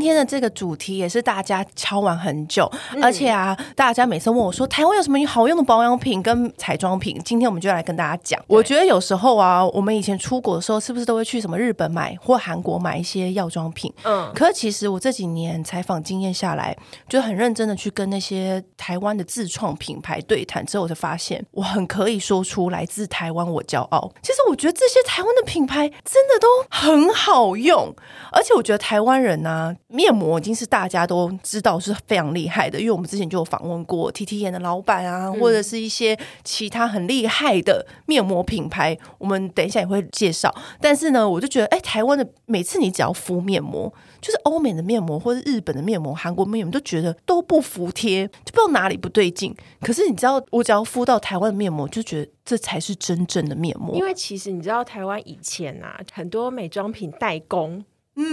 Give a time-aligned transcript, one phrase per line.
[0.00, 8.42] 今天的这个主题也是大家敲完很久，嗯、而且啊，大家每次问我说台湾有什么好用的保养品跟彩妆品，今天我们就来跟大家讲。
[8.46, 13.92] 我觉得有时候啊，我们以前出国的时候，是不是都会去什么日本买或韩国买一些药妆品？
[14.04, 16.74] 嗯，可是其实我这几年采访经验下来，
[17.06, 24.10] 就很认真的去跟那些台湾的自创品牌对谈之后，我就发现我很可以说出来自台湾我骄傲。
[24.22, 27.94] 其实我觉得这些台湾的品牌真的都很好用，
[28.32, 29.76] 而且我觉得台湾人呢、啊。
[29.92, 40.54] 面膜已经是大家都知道是非常厉害的，因为我们之前就有访问过 T T 眼的老板啊，嗯、或者是一些其他很厉害的面膜品牌，我们等一下也会介绍。
[40.80, 49.54] 但是呢，我就觉得，哎、欸，台湾的每次你只要敷面膜，就是欧美的面膜或者日本的面膜、韩国面膜，都觉得都不服帖，就不知道哪里不对劲。
[49.80, 53.96] 可是你知道，我只要敷到台湾的面膜，就觉得这才是真正的面膜。
[53.96, 57.84] 因为其实你知道，台湾以前啊，很多美妆品代工。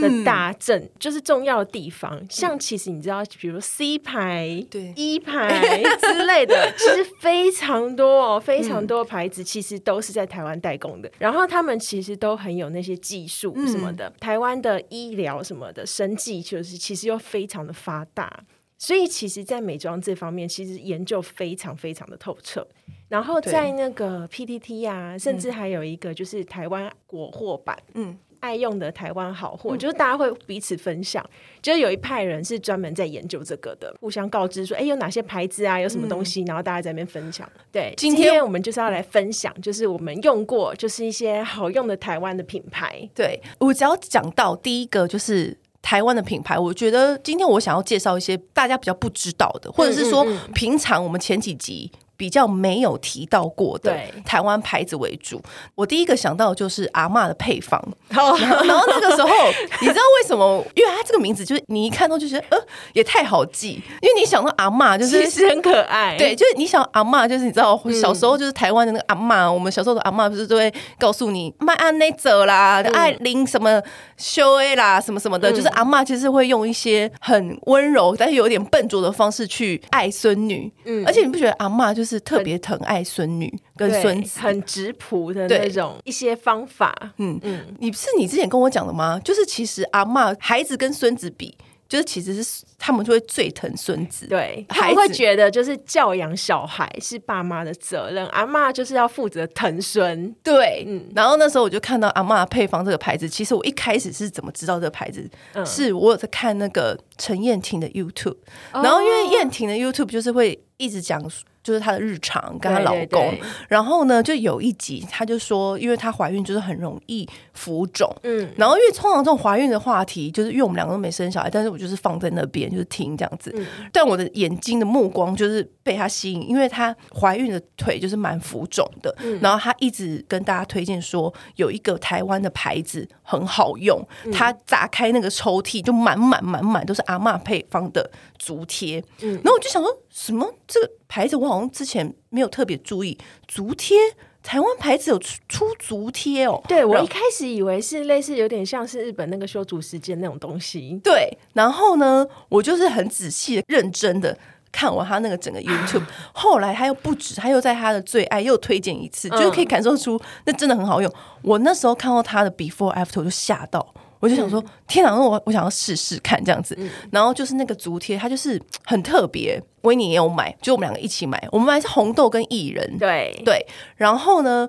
[0.02, 4.94] 的大镇就是重要的地方，像其实你知道，比如 C 牌、对。
[4.96, 11.12] E 牌之类的，其实非常多哦，非常多牌子其实都是在台湾代工的。
[11.18, 18.44] 然后他们其实都很有那些技术什么的，台湾的医疗什么的，生技就是其实又非常的发达，
[18.78, 22.68] 所以其实，在美妆这方面，其实研究非常非常的透彻。
[23.10, 28.18] 然后在那个 PTT 啊，甚至还有一个就是台湾国货版，嗯。
[28.40, 31.24] 爱用的台湾好货，嗯、就是大家会彼此分享，
[31.62, 37.50] 就是有一派人是专门在研究这个的，互相告知说，哎，有哪些牌子啊，有什么东西，嗯、然后大家在那边分享。
[37.72, 43.10] 对，今天，今天我们就是要来分享，就是我们用过，就是一些好用的台湾的品牌。
[43.14, 51.92] 对，我只要讲到第一个就是台湾的品牌，我觉得今天我想要介绍一些大家比较不知道的，或者是说平常我们前几集。
[52.18, 53.96] 比较没有提到过的
[54.26, 55.40] 台湾牌子为主，
[55.76, 57.82] 我第一个想到的就是阿嬷的配方。
[58.10, 59.30] 然后，然后那个时候，
[59.82, 60.66] 你知道为什么？
[60.74, 62.58] 因为它这个名字就是你一看到就觉得，呃，
[62.94, 63.82] 也太好记。
[64.02, 66.18] 因为你想到阿嬷，就是其实很可爱。
[66.18, 73.80] 对，就是你想阿嬷，就是你知道小时候就是台湾的那个阿嬷，我们小时候的阿嬷不是都会告诉你卖安内泽啦、爱玲什么
[74.18, 80.72] 修 A 啦什么什么的，就是阿嬷其实会用一些很温柔但是有点笨拙的方式去爱孙女。
[80.86, 82.07] 嗯，而且你不觉得阿嬷就是。
[82.08, 86.96] 是特别疼爱孙女跟孙子，很直朴的那种一些方法。
[87.18, 89.20] 嗯嗯，你是你之前跟我讲的吗？
[89.24, 91.56] 就是其实阿嬷孩子跟孙子比，
[91.90, 94.26] 就是其实是他们就会最疼孙子。
[94.28, 100.34] 对，孩子会觉得就是教养小孩是爸妈的责任，阿妈就是要负责疼孙。
[100.42, 101.06] 对，嗯。
[101.16, 105.30] 然后那时候我就看到阿妈配方这个牌子，其实我一开始是怎么知道这个牌子？
[105.54, 108.38] 嗯，是我有在看那个陈燕婷的 YouTube，
[108.72, 111.22] 然后因为燕婷的 YouTube 就是会一直讲。
[111.68, 113.08] 就是她的日常跟她老公，对。
[113.10, 134.02] 对对，然后呢，就有一集，她就说，因为她怀孕就是很容易浮肿，嗯，然后因为通常这种怀孕的话题，就是因为我们两个都没生小孩，但是我就是放在那边就是听这样子，嗯、但我的眼睛的目光就是被她吸引，因为她怀孕的腿就是蛮浮肿的，嗯、然后她一直跟大家推荐说有一个台湾的牌子很好用，
[134.32, 140.90] 她打开那个抽屉就满满满满都是阿嬷配方的足贴，嗯，然后我就想说什么这个。
[141.10, 143.18] 牌子我好像之前没有特别注意，
[143.48, 143.98] 足贴
[144.44, 146.62] 台湾牌子有出出足贴哦。
[146.68, 151.00] 对，我一开始以为是类似有点像是日本那个修足时间那种东西。
[151.02, 154.38] 对，然后呢，我就是很仔细、认真的
[154.70, 161.10] 看完他那个整个 YouTube， 后来他又不止，他又在他的最爱又推荐一次，就是可以感受出那真的很好用。
[161.42, 163.94] 我那时候看到他的 Before After 我就吓到。
[164.20, 165.16] 我就想说，嗯、天哪！
[165.16, 169.62] 我我想要试试看这样子，嗯、然后就是那个足贴，它就是很特别。
[169.82, 171.42] 维尼也有买，就我们两个一起买。
[171.52, 173.66] 我们买是红豆跟薏仁，对对。
[173.96, 174.68] 然后呢，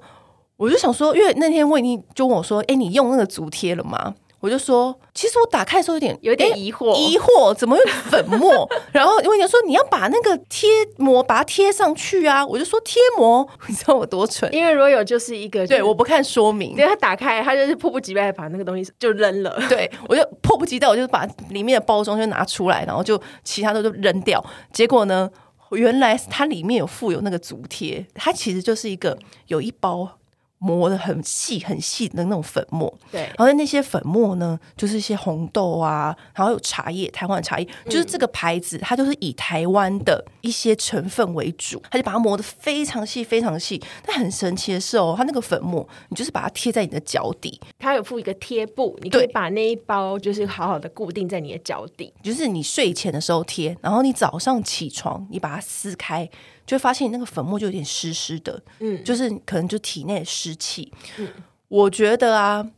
[0.56, 8.68] 我就想说，因为那天维尼就问我说：“哎，你用那个足贴了吗？”我就说，其实我打开的时候有点有点疑惑，疑惑怎么会粉末？
[8.92, 14.48] 然后因为你说你要把那个贴膜把它贴上去啊，我就说贴膜， 你知道我多蠢？
[14.54, 19.60] 因为 Royal 就是一个、就是、对，我不看说明，对他打开，他就是迫不及待把那个东西就扔了。
[19.68, 24.44] 对，我就迫不及待，我就把里面的包装就拿出来，然后就其他的都扔掉。
[24.72, 25.28] 结果呢，
[25.72, 29.18] 原来它里面有附有那个足贴，它其实就是一个
[29.48, 30.17] 有一包。
[30.58, 43.80] 磨的很细很细的那种粉末，对，然后那些粉末呢，就是一些红豆啊，然后有茶叶，台湾的茶叶，嗯、就是这个牌子，它就是以台湾的一些成分为主，它就把它磨得非常细，非常细。
[44.04, 56.28] 但很神奇的是哦，它那个粉末，你就是把它贴在你的脚底，它有附一个贴布，你可以把那一包就是好好的固定在你的脚底，就是你睡前的时候贴，然后你早上起床，你把它撕开。
[56.68, 60.92] 就会发现你那个粉末就有点湿湿的，嗯，就是可能就体内的湿气。
[61.16, 61.26] 嗯，
[61.68, 62.68] 我觉得啊，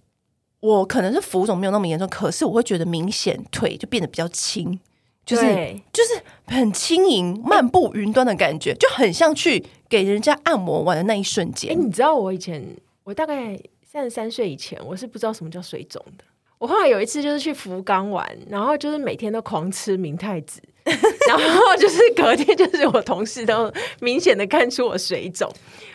[0.61, 4.79] 我可能是浮肿没有那么严重，可是我会觉得明显腿就变得比较轻，
[5.27, 5.45] 就是
[5.93, 11.73] 就是很轻盈、漫步云端的感觉，就很像去给人家按摩完的那一瞬间。
[11.73, 12.65] 哎，你知道我以前，
[13.03, 16.23] 我大概三十三岁以前，我是不知道什么叫水肿的。
[16.59, 20.63] 我后来有一次就是去福冈玩，然后就是每天都狂吃明太子。
[21.29, 25.51] 然后就是隔天，就是我同事都明显的看出我水肿，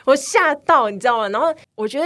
[0.05, 1.29] 我吓到，你知道吗？
[1.29, 2.05] 然后我觉得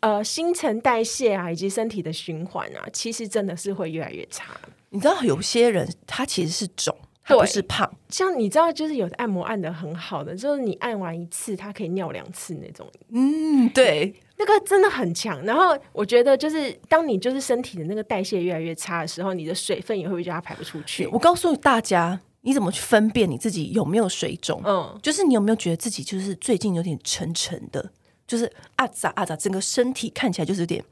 [0.00, 4.44] 呃，新陈代谢啊，以及身体的循环啊，其实真的是会越来越差。
[4.90, 7.88] 你知道有些人他其实是肿，他不是胖。
[8.08, 12.84] 像你知道，就是有的按摩按的很好的，就是你按完一次，他可以尿两次那种。
[13.12, 15.40] 嗯，对，那个真的很强。
[15.44, 21.06] 然后我觉得，就是当你就是身体的那个代谢越来越差的时候，你的水分也会比较排不出去。
[21.06, 22.20] 我告诉大家。
[22.42, 24.62] 你怎么去分辨你自己有没有水肿？
[24.64, 27.90] 嗯，就是你有没有觉得自己就是最近有点沉沉的，
[28.26, 30.82] 就是啊咋啊咋，整个身体看起来就是有点，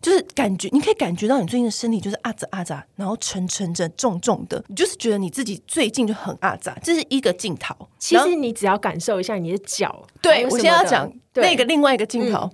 [0.00, 7.74] 就是感觉你可以感觉到你最近的身体就是啊咋啊咋，然后沉沉着重重的，你就是觉得你自己最近就很啊咋，这是一个镜头。
[7.98, 12.38] 其实你只要感受一下你的脚，对，我现在要讲那个另外一个镜头。
[12.38, 12.50] 嗯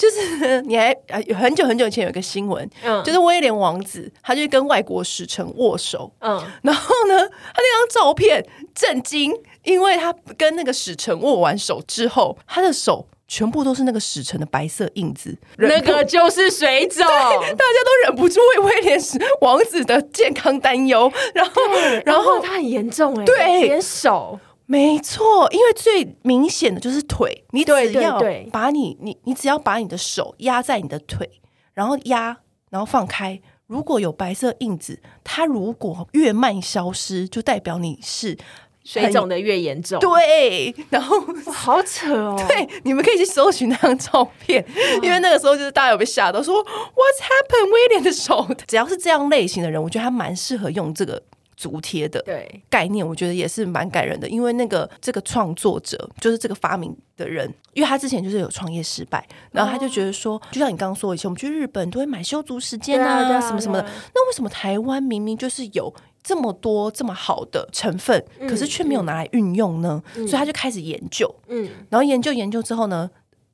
[0.00, 8.42] 就是你还有很久很久以前有一个新闻，嗯，就是威廉王子，他就跟外国使臣握手，嗯，然后呢，他那张照片
[8.74, 9.30] 震惊，
[9.62, 18.98] 因为他跟那个使臣握完手之后，他的手全部都是那个使臣的白色印子，那个就是水肿， 大家都忍不住为威廉
[19.42, 21.62] 王子的健康担忧，然后，
[22.06, 24.40] 然后他很严重哎，对，连手。
[24.70, 28.20] 没错，因为最明显的就是腿，你只要
[28.52, 31.28] 把你你你只要把你的手压在你的腿，
[31.74, 32.36] 然后压，
[32.70, 38.38] 然后放开，如果有白色印子，它如果越慢消失，就代表你是
[38.84, 39.98] 水肿的越严重。
[39.98, 41.20] 对，然后
[41.52, 42.36] 好扯哦。
[42.46, 44.64] 对，你们可以去搜寻那张照片，
[45.02, 47.72] 因为那个时候就是大家有被吓到，说 What's happened？
[47.72, 51.20] 威廉的手，只要是这样类型的人，我觉得他蛮适合用这个。
[51.60, 52.24] 足贴的
[52.70, 54.26] 概念，我觉得也是蛮感人的。
[54.26, 59.22] 因为那个这个创作者就是这个发明的人，因为他之前就是有创业失败，
[59.52, 63.86] 然后他就觉得说，就像你刚刚说，以前我们去日本都会买修足时间啊，什么什么的。
[64.14, 65.92] 那为什么台湾明明就是有
[66.22, 70.02] 这么多这么好的成分，可是却没有拿来运用呢？
[70.14, 73.10] 所以他就开始研究，嗯，然后研究研究之后呢，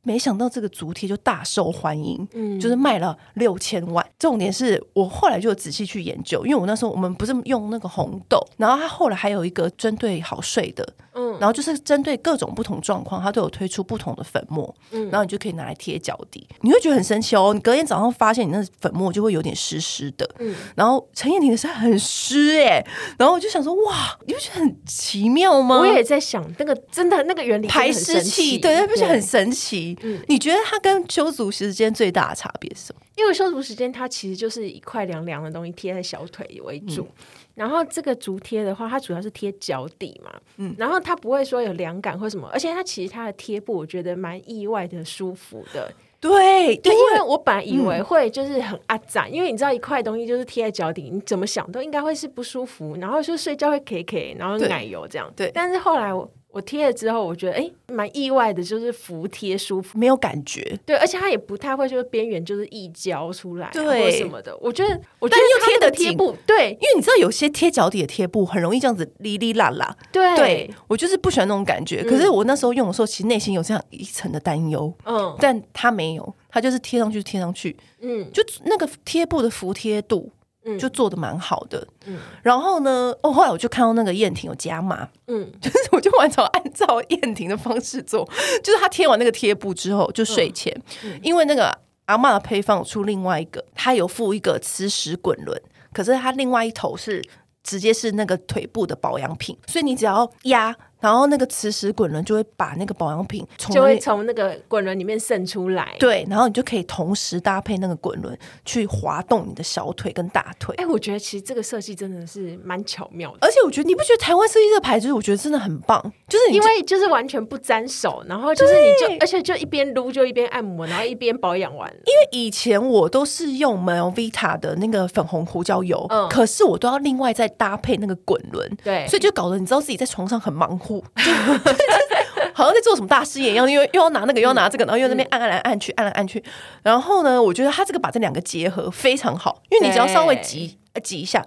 [0.07, 4.07] 没想到这个足贴就大受欢迎，嗯，就是卖了六千万。
[4.21, 10.87] 重点是我后来就仔细去研究，因为我那时候我们不是用那个红豆，然后它后来还有一个针对好睡的。
[11.19, 17.55] 嗯，然后就是针对各种不同状况，它都有推出不同的粉末，嗯，然后你就可以拿来贴脚底，你会觉得很神奇哦。
[17.55, 22.87] 你隔天早上发现你那粉末就会有点湿湿的，嗯，然后陈彦婷的是很湿哎，
[23.19, 25.79] 然后我就想说哇，你不觉得很奇妙吗？
[25.79, 29.96] 我也在想那个真的那个原理排湿器，对，那不是很神奇？
[30.03, 33.01] 嗯，你觉得它跟修足时间最大的差别是什么？
[33.17, 37.03] 因为修足时间它其实就是一块凉凉的东西贴在小腿为主。
[37.03, 37.25] 嗯
[37.57, 45.91] 然后这个足贴的话，它主要是贴脚底嘛，嗯，然后它不会说有凉感或什么，而且它其实它的贴布我觉得蛮意外的舒服的，
[46.21, 56.31] 对，对，因为我本来以为会就是很阿杂，因为你知道一块东西就是贴在脚底，你怎么想都应该会是不舒服，然后就睡觉会 K K，然后奶油这样，对，但是后来我。
[56.57, 60.75] 我贴了之后，我觉得哎，蛮意外的，就是服帖舒服，没有感觉。
[60.87, 64.57] 对，而且它也不太会，就是边缘就是溢胶出来，对，或什么的。
[64.57, 69.95] 我觉得，我觉得又贴的贴布，对，因为你知道有些贴脚底的贴布很容易这样子哩哩啦啦。
[70.11, 72.03] 对，对我就是不喜欢那种感觉。
[72.03, 74.91] 可是我那时候用的时候，其实内心有这样一层的担忧。
[75.05, 77.77] 嗯，但它没有，它就是贴上去贴上去。
[78.01, 80.33] 嗯，就那个贴布的服帖度。
[80.79, 88.29] 就做的蛮好的，嗯，然后呢，哦，后来我就看到那个燕婷有加码，嗯， 就是我就完全按照燕婷的方式做，
[88.65, 91.13] 就是她贴完那个贴布之后，就睡前，嗯。
[91.13, 91.71] 嗯、因为那个
[92.07, 95.61] 阿嬷的配方出另外一个，他有附一个磁石滚轮，
[95.93, 97.23] 可是他另外一头是
[97.63, 105.95] 直接是那个腿部的保养品，所以你只要压然后那个磁石滚轮就会把那个保养品从就会从那个滚轮里面渗出来。
[105.99, 110.75] 对，然后你就可以同时搭配那个滚轮去滑动你的小腿跟大腿。
[110.77, 113.39] 哎，我觉得其实这个设计真的是蛮巧妙的。
[113.41, 121.91] 而且我觉得你不觉得台湾设计这个牌子，我觉得真的很棒，就是因为就是完全不沾手，然后就是你就而且就一边撸就一边按摩，然后一边保养完。
[122.07, 131.05] 因为以前我都是用 Melvita 的那个粉红胡椒油，嗯，可是我都要另外再搭配那个滚轮，对，所以就搞得你知道自己在床上很忙乎。
[132.55, 136.43] 好像在做什么大事业一样，因为又要拿那个，又要拿这个，然后又在那边按按来按去，按来按去。
[136.83, 141.45] 然后呢，我觉得他这个把这两个结合非常好，因为你只要稍微挤挤一下。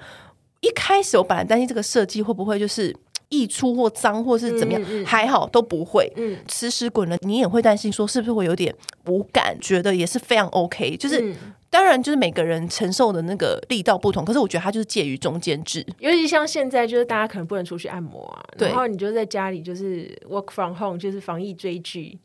[0.59, 2.95] 一开始我本来担心这个设计会不会就是
[3.29, 6.11] 溢出或脏或是怎么样，嗯嗯、还好都不会。
[6.15, 8.71] 嗯，磁石滚了，你也会担心说是不是会有点
[9.07, 11.33] 无感，觉得也是非常 OK，就是。
[11.69, 15.85] 嗯当然，就是每个人承受的那个力道不同，可是我觉得它就是介于中间值。
[15.99, 22.17] 尤其像现在，就是大家可能不能出去按摩啊，然后你就在家里就是 work from home，就是防疫追剧。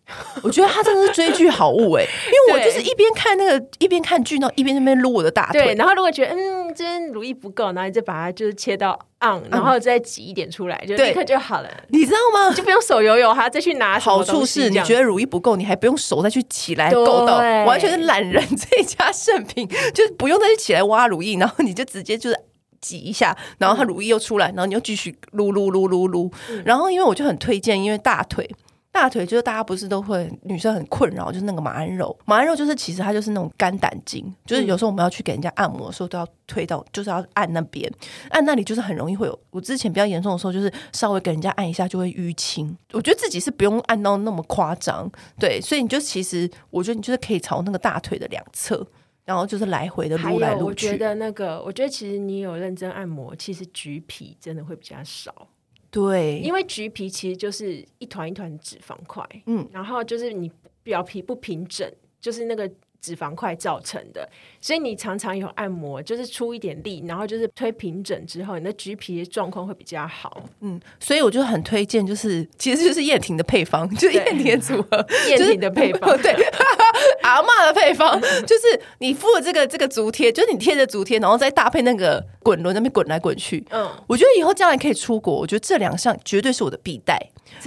[0.42, 5.62] 我觉得它真的是追剧好物哎、欸， 因为我就是一边看那个一边看剧，然后一边那边撸我的大腿。
[5.62, 8.98] 对，然后如果觉得嗯这边乳液不够，然后你再把它就是切到。
[9.50, 11.70] 然后再挤一点出来，就立刻就好了。
[11.88, 12.52] 你知道吗？
[12.54, 13.98] 就不用手油油，还要再去拿。
[13.98, 22.40] 好处是你觉得乳液不够，你还不用手再去起来够到，完全是懒人这一家圣品， 就是不用再去起来挖乳液，然后你就直接就是
[22.80, 26.30] 挤一下，然后它乳液又出来，然后你又继续撸撸撸撸撸。
[26.64, 28.48] 然后因为我就很推荐，因为大腿。
[28.92, 32.16] 大腿就是大家不是都会女生很困扰，就是那个马鞍肉。
[32.26, 37.92] 马鞍肉就是其实它就是那种肝胆经，就是有时候我们要去给人家按摩的时候都要推到，就是要按那边，
[38.28, 39.36] 按那里就是很容易会有。
[39.50, 42.78] 我之前比较严重的时候，就是稍微给人家按一下就会淤青。
[42.92, 45.10] 我觉得自己是不用按到那么夸张，
[45.40, 48.86] 对，所以你就其实我觉得你就是可以朝那个大腿的两侧，
[49.24, 50.86] 然后就是来回的撸来撸去。
[50.86, 55.48] 我觉得那个，我觉得其实你有认真按摩，其实橘皮真的会比较少。
[55.90, 60.50] 对，因为橘皮其实就是一团一团脂肪块，嗯，然后就是你
[60.82, 61.90] 表皮不平整，
[62.20, 62.70] 就是那个。
[63.04, 64.26] 脂肪块造成的，
[64.62, 70.42] 所以你常常有按摩，就是出一点力，然后就是推平整之后，你的橘皮的状况会比较好。
[70.60, 76.32] 嗯，所以我就很推荐，就是其实就是燕婷的配方，就是燕婷的组合， 燕婷的配方， 对，
[77.22, 83.62] 阿嬷的配方，就是你敷了这个这个足贴，就是你贴着足贴，然后再搭配那个滚轮那边滚来滚去。
[83.68, 87.18] 嗯，我觉得以后将来可以出国，我觉得这两项绝对是我的必带。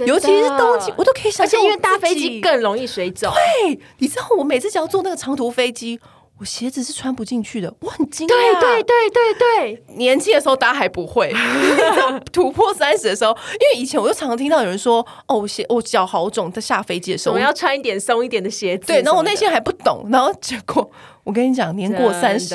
[0.04, 3.32] 尤其是冬季，我都可以想象，而且因为搭飞机更容易水肿。
[3.32, 5.98] 对，你知道我每次只要坐那个长途飞机，
[6.38, 8.30] 我鞋子是穿不进去的，我很惊讶。
[8.30, 11.32] 对对对对对，年轻的时候大家还不会，
[12.32, 18.86] 突破三十的时候，因为以前我就常常听到有人说：“哦，鞋我脚好肿。”在下飞机的时候，我要穿一点松一点的鞋子。
[18.86, 20.88] 对，然后我内心还不懂，然后结果
[21.24, 22.54] 我跟你讲，年过三十，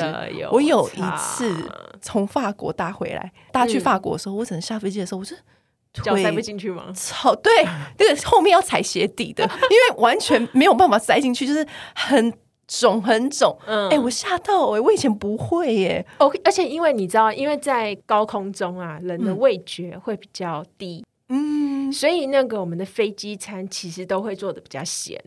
[0.50, 1.54] 我有一次
[2.00, 5.36] 从法国搭回来，搭去法国的时候，我只能下飞机的时候，我是。
[6.02, 6.86] 脚塞不进去吗？
[6.92, 7.52] 操，对，
[7.98, 11.64] 那个后面要踩鞋底的， 因为完全没有办法塞进去，就是
[11.94, 12.32] 很
[12.66, 13.56] 肿很肿。
[13.66, 16.06] 嗯，哎、欸，我吓到哎、欸，我以前不会耶。
[16.18, 25.22] 哦，而且因为你知道，因为在高空中啊，人的味觉会比较低，嗯，所以那个我们的飞机餐其实都会做的比较咸，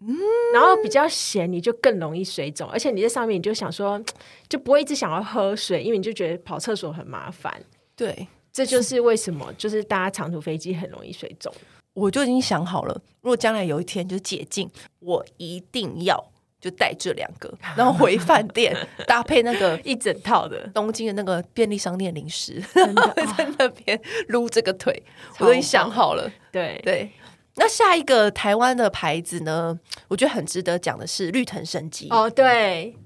[0.00, 0.16] 嗯，
[0.54, 4.00] 然后比较咸，你就更容易水肿，而且你在上面你就想说，
[4.48, 7.62] 就不会一直想要喝水，因为你就觉得跑厕所很麻烦，
[7.96, 8.28] 对。
[8.50, 11.52] 这就是为什么，就是大家长途飞机很容易水肿。
[11.94, 14.68] 我就已经想好了，如果将来有一天就是解禁，
[14.98, 25.02] 我一定要就带这两个，然后回饭店 搭配那个一整套的东京的那个便利商店零食，真的 在那边撸这个腿，
[25.38, 26.30] 我都已经想好了。
[26.50, 27.10] 对对，
[27.56, 29.78] 那下一个台湾的牌子呢？
[30.08, 32.08] 我觉得很值得讲的是绿藤生机。
[32.10, 32.96] 哦，对。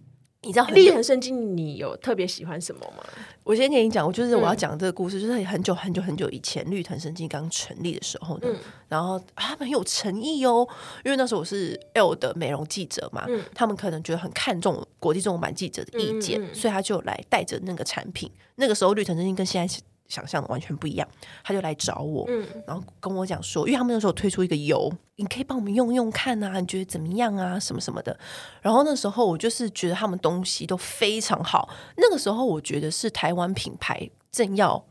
[0.44, 3.04] 你知道绿藤生机，你有特别喜欢什么吗？
[3.44, 8.56] 我先跟你讲，我就是我要讲这个故事，嗯、就是很久很久很久以前，绿藤生机刚成立的时候呢，嗯、
[8.88, 10.66] 然后他们很有诚意哦，
[11.04, 18.28] 因为那时候我是 L 的美容记者嘛，嗯、他们可能觉得很看重国际中文版记者的意见，嗯嗯、所以他就来带着那个产品。
[18.56, 19.82] 那个时候绿藤生机跟现在
[20.12, 21.08] 想象的完全不一样，
[21.42, 27.58] 他就来找我，嗯、然后跟我讲说，因为他们那时候推出一个油，你可以帮我们用用看啊，你觉得怎么样啊？
[27.58, 28.14] 什么什么的。
[28.60, 31.70] 然后那时候我就是觉得他们东西都非常好。
[31.96, 34.84] 那个时候我觉得是台湾品牌正要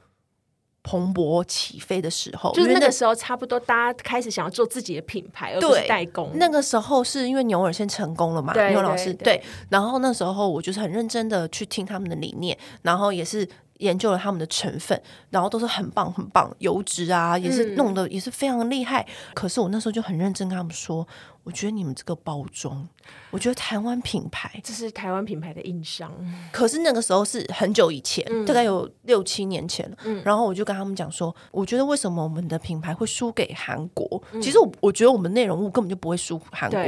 [0.84, 6.32] 蓬勃起飞的时候，就是那个时候差不多大家开始想要做自己的品牌，而不是代工。
[6.36, 8.54] 那个时候是因为牛尔先成功了嘛？
[8.54, 9.44] 对，牛老师对，对。
[9.70, 13.48] 然后那时候我就是很认真的去听他们的理念，然后也是。
[13.82, 19.02] 研究了他们的成分，然后都是很棒很棒，油脂啊也是弄得也是非常厉害。
[19.02, 21.08] 嗯、可是我那时候就很认真跟他们说，
[21.44, 22.88] 我觉得你们这个包装，
[23.32, 26.12] 我觉得台湾品牌这是台湾品牌的印象。
[26.52, 29.98] 可是那个时候是很久以前，嗯、大概有六七年前了。
[30.04, 34.22] 嗯、然后我就跟他们讲说，我觉得为什么我们的品牌会输给韩国？
[34.32, 36.80] 嗯、其实我我觉得我们内容物根本就不会输韩国，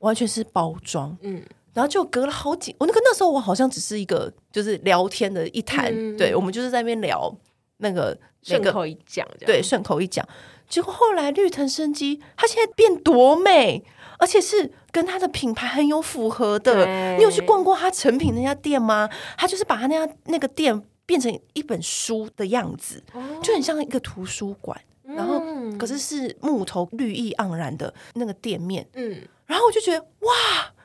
[0.00, 1.16] 完全是包装。
[1.22, 1.42] 嗯。
[1.72, 7.32] 然后就隔了好几，我那个那时候我好像只是一个就是聊天的一谈，嗯、对我们就是在那边聊
[7.76, 10.26] 那个顺口一讲，对顺口一讲。
[10.70, 13.84] 结果后来绿藤生机，它现在变多美，
[14.18, 17.16] 而且是跟它的品牌很有符合的。
[17.16, 19.10] 你有去逛过它成品那家店吗？
[19.36, 24.80] 它就是把它那家那个店变成一本书的样子，哦、就很像一个图书馆。
[25.02, 25.42] 然后
[25.76, 29.20] 可是是木头绿意盎然的那个店面，嗯。
[29.44, 30.32] 然后我就觉得哇，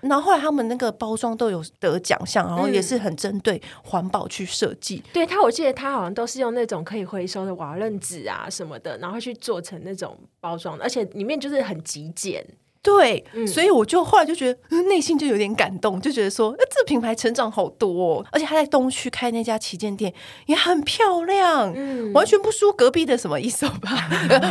[0.07, 4.97] 然后后来他们那个包装都有得奖项，然后也是很针对环保去设计。
[4.97, 12.45] 嗯、对他，我记得他好像都是用那种可以回收的瓦楞纸啊什么的，然后去做成那种包装，而且里面就是很极简。
[12.81, 20.13] 对，嗯、所以我就后来就觉得内心就有点感动，就觉得说，这个品牌成长好多，哦，而且他在东区开那家旗舰店
[20.45, 23.89] 也很漂亮，嗯、完全不输隔壁的什么一手吧，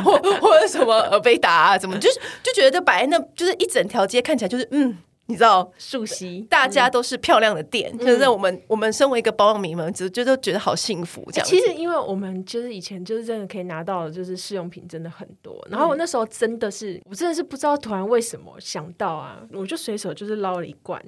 [0.04, 4.99] 或或者什么尔贝达啊，怎么就是就觉得摆在那就是一整条街看起来就是嗯。
[5.26, 11.26] 你知道，熟悉，大家都是漂亮的店，嗯、就是我们我们身为一个保养迷们，就就都觉得好幸福。
[11.33, 15.66] 这样、欸，其实因为我们就是以前就是真的可以拿到的，就是试用品真的很多。
[15.71, 21.02] 然后我那时候真的是，我真的是不知道突然为什么想到啊，我就随手就是捞了一罐，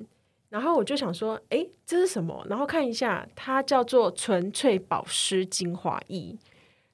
[0.49, 2.43] 然后我就想说，哎、欸，这是什么？
[2.49, 6.35] 然后看一下，它叫做纯粹保湿精华液。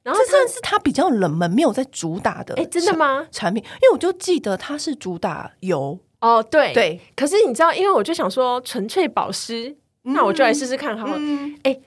[0.03, 2.55] 然后这算是它比较冷门，没有在主打的。
[2.57, 3.29] 哎、欸，真的吗？
[3.31, 6.01] 产品，因为我就记得它是主打油。
[6.23, 9.69] 哦，对对，可是你知道，因为我就想说纯粹保湿，
[10.05, 11.15] 嗯、那我就来试试看好了。
[11.15, 11.83] 哎、嗯欸，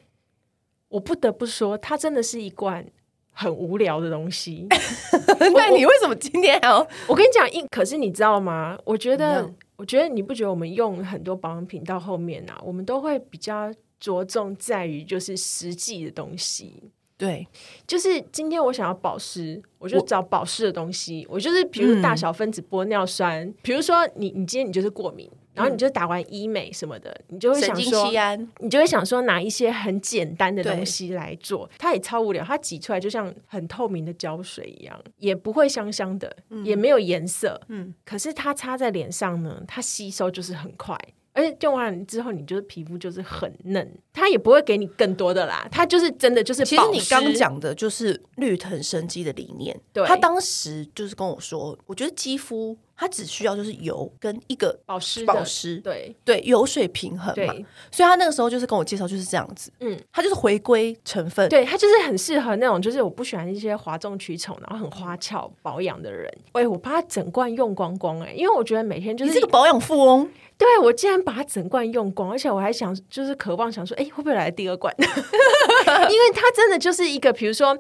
[0.90, 2.86] 我不得不说，它真的是一罐
[3.32, 4.68] 很无聊的东西。
[5.56, 6.86] 那你为什么今天还要？
[7.08, 8.78] 我跟你讲，一可是你知道吗？
[8.84, 16.92] 我觉得，嗯、我觉得你不觉得我们用很多保养品到后面啊，我们都会比较着重在于就是实际的东西。
[17.18, 17.48] 对，
[17.88, 21.26] 就是今天我想要保湿，我就找保湿的东西。
[21.30, 28.12] 我，我就是比如大小分子玻尿酸，嗯、比如说你你今天你就是过敏，然后你就打完医美什么的，嗯、你就会想说，
[28.60, 41.00] 你就会想说拿一些很简单的东西来做，它也超无聊，它挤出来就像很透明的胶水一样，也不会香香的，嗯、也没有颜色，嗯，可是它擦在脸上呢，它吸收就是很快。
[41.36, 46.66] 而且用完之后，你就是皮肤就是很嫩，它也不会给你更多的啦，它就是真的就是。
[46.66, 52.76] 其实你刚讲的就是绿藤生机的理念，对，他当时就是跟我说，我觉得肌肤。
[52.98, 57.54] 它只需要就是油跟一个保湿，保湿，对对，油水平衡嘛。
[57.92, 66.32] 所以他那个时候就是跟我介绍就是这样子，嗯，它就是回归成分，对，它就是很适合那种就是我不喜欢一些哗众取宠然后很花俏保养的人。
[66.54, 74.94] 喂，我把它整罐用光光哎、欸，因为我觉得每天就是你这个保养富翁，对我竟然把它整罐用光，而且我还想就是渴望想说，哎、欸，会不会来第二罐？
[75.00, 77.78] 因为它真的就是一个，比如说。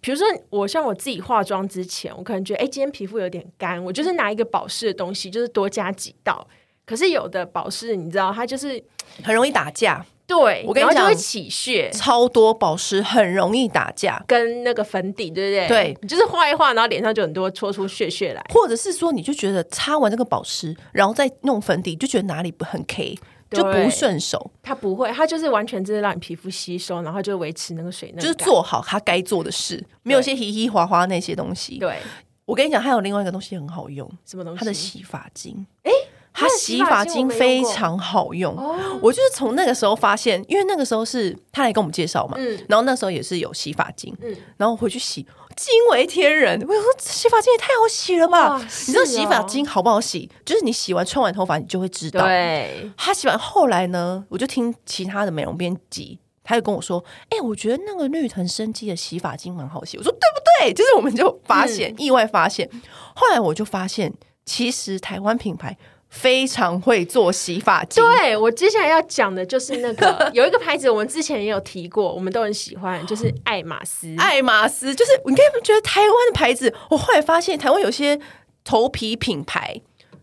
[0.00, 6.46] 比如说，我像我自己化妆之前，我可能觉得，哎，今天皮肤有点干，我就是拿一个保湿的东西，就是多加几道。
[6.86, 8.82] 可是有的保湿，你知道，它就是
[9.22, 10.04] 很容易打架。
[10.26, 11.90] 对，我跟你讲，就会起屑。
[11.90, 15.68] 超多保湿很容易打架，跟那个粉底，对不对？
[15.68, 18.44] 对，你就是画一画，然后脸上就很多搓出屑屑来。
[18.50, 23.18] 或者是说，你就觉得擦完这个保湿，然后再弄粉底，就觉得哪里不很 K。
[23.50, 31.78] 就不顺手，它不会，它就是完全就是让你皮肤吸收，然后就维持那个水嫩，就是做好它该做的事，没有些嘻嘻滑滑那些东西。
[31.78, 31.98] 对，
[32.44, 34.58] 我跟你讲，还有另外一个东西很好用，什么东西？
[34.58, 35.66] 它的洗发精。
[35.82, 35.90] 哎，
[36.32, 38.54] 它洗发精非常好用，
[39.00, 45.26] 我就是从那个时候发现，因为那个时候是他来跟我们介绍嘛，嗯，然后那时候也是有洗发精，嗯，然后回去洗。
[45.58, 46.60] 惊为天人！
[46.60, 48.54] 我说洗发精也太好洗了吧？
[48.54, 50.30] 哦、你知道洗发精好不好洗？
[50.44, 52.24] 就是你洗完冲完头发，你就会知道。
[52.24, 62.70] 对，他洗完后来呢，我就听其他的美容编辑，他就跟我说：“哎、欸，我觉得那个绿藤生机的洗发精蛮好洗。”我说：“对不对？”就是我们就发现、嗯、意外发现，
[63.14, 65.76] 后来我就发现，其实台湾品牌。
[66.08, 74.14] 非常会做洗发剂，对，我接下来要讲的就是那个 有一个牌子，我们之前也有提过，我们都很喜欢，就是爱马仕。
[74.18, 78.18] 爱马仕就是，你可以觉得台湾的牌子，我后来发现台湾有些
[78.64, 79.80] 头皮品牌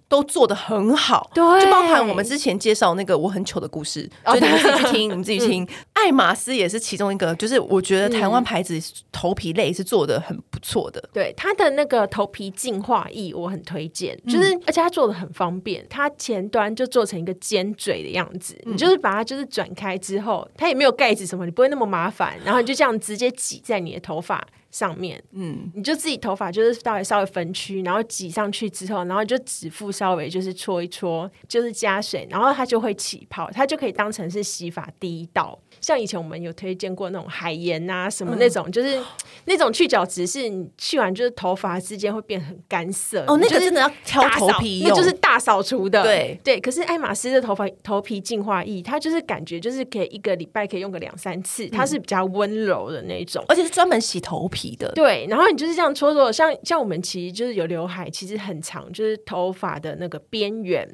[0.08, 5.64] 都做的很好，对，就包含我们之前介绍那个我很糗的故事，就你们 自己去听，你们自己听。
[5.64, 8.80] 嗯、爱马仕也是其中一个，就是我觉得台湾牌子
[9.12, 11.04] 头皮类是做的很不错的。
[11.12, 24.46] 对，它的那个头皮净化液我很推荐，就是、嗯、而且它做的很方便，它前端就做成一个尖嘴的样子，嗯、你就是把它就是转开之后，它也没有盖子什么，你不会那么麻烦，然后你就这样直接挤在你的头发。
[24.76, 35.58] 上面，嗯，你就自己头发就是稍微稍微分区，然后挤上去之后，然后就指腹稍微就是搓一搓，就是加水，然后它就会起泡，它就可以当成是洗发第一道。
[35.86, 39.00] 像以前我们有推荐过那种海盐啊，什么那种，嗯、就是
[39.46, 43.24] 那种去角质，是你去完就是头发之间会变很干涩。
[43.28, 46.02] 哦，那个真的要挑头皮用，那就是大扫除的。
[46.02, 54.92] 对对，可是爱马仕的头发头皮净化液，它就是感觉就是可以一个礼拜可以用个两三次，它是比较温柔的那种，而且是专门洗头皮的。
[54.94, 60.90] 对，然后你就是这样搓搓，像像我们其实就是有刘海，其实很长，就是头发的那个边缘。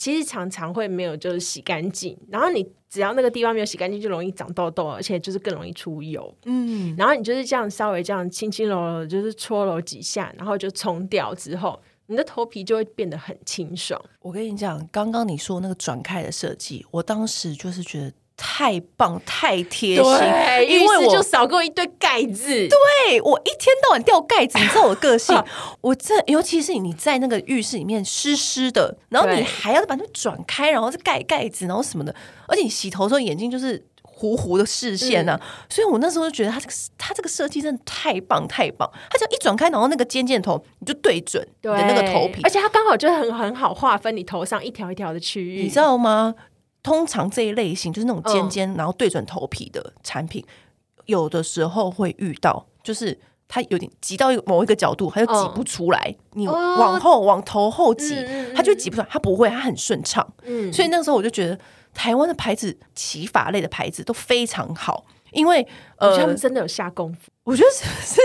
[0.00, 6.34] 其实常常会没有就是洗干净，然后你只要那个地方没有洗干净，就容易长痘痘，而且就是更容易出油。
[6.46, 14.02] 嗯，然后你就是这样稍微这样轻轻柔柔，就是搓揉几下，然后就冲掉之后，你的头皮就会变得很清爽。
[14.20, 18.10] 我跟你讲，刚刚你说那个转开的设计，我当时就是觉得。
[18.42, 22.48] 太棒，太贴心，对，因为我就少给我一堆盖子。
[22.48, 25.38] 对，我一天到晚掉盖子，你知道我的个性，
[25.82, 32.14] 我这尤其是你在那个浴室里面湿湿的，然后你还要把它转开，然后再盖盖子，然后什么的，
[32.48, 46.34] 而且你洗头的时候眼睛就是糊糊的视线啊，嗯、所以我那时候就觉得它这个它这个设计真的太棒太棒，它只要一转开，然后那个尖尖头你就对准你的那个头皮，而且它刚好就很很好划分你头上一条一条的区域，你知道吗？
[46.82, 56.14] 通常这一类型就是那种尖尖，然后对准头皮的产品，嗯、有的时候会遇到，就是它有点挤到某一个角度，它就挤不出来。
[56.32, 59.08] 嗯、你往后、哦、往头后挤，嗯、它就挤不出来。
[59.10, 60.26] 它不会，它很顺畅。
[60.42, 61.58] 嗯，所以那时候我就觉得
[61.92, 65.04] 台湾的牌子洗发类的牌子都非常好。
[65.32, 65.64] 因为
[65.96, 67.29] 呃，他们真的有下功夫。
[67.50, 68.20] 我觉得是，是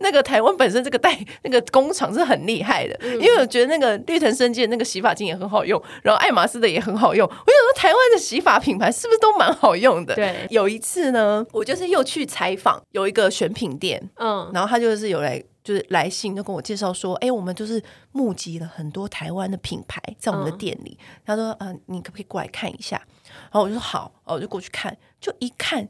[0.00, 2.96] 那个台湾本身这个代那个工厂是很厉害的。
[3.02, 7.28] 嗯、因为我觉得那个绿藤生机的那个洗发精也很好用，然后爱马仕的也很好用。
[7.28, 10.14] 我想说，台湾的洗发品牌是不是都蛮好用的？
[10.14, 10.46] 对。
[10.48, 20.96] 有一次呢，我就是又去采访有一个选品店，嗯，然后他就是有来就是来信，就跟我介绍说，哎，我们就是募集了很多台湾的品牌在我们的店里。
[20.98, 22.96] 嗯、他说，嗯、呃，你可不可以过来看一下？
[23.50, 25.86] 然后我就说好，哦我就过去看，就一看。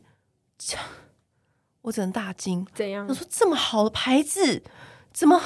[1.85, 3.07] 我只能大惊，怎样？
[3.07, 4.63] 我说这么好的牌子，
[5.13, 5.39] 怎么？